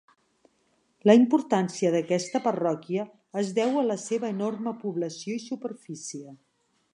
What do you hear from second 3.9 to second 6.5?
la seva enorme població i superfície.